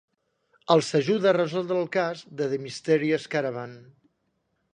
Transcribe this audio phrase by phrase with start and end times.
[0.75, 3.79] Els ajuda a resoldre el cas de The Mysterious Caravan.